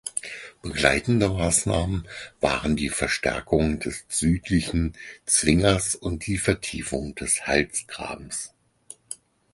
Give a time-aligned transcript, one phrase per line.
[0.63, 2.07] Begleitende Maßnahmen
[2.39, 4.95] waren die Verstärkung des südlichen
[5.27, 8.51] Zwingers und die Vertiefung des Halsgrabens.